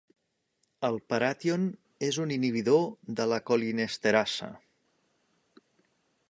El 0.87 0.95
paration 1.13 1.67
és 2.07 2.19
un 2.23 2.33
inhibidor 2.37 2.81
de 3.21 3.29
la 3.33 3.39
colinesterasa. 3.51 4.49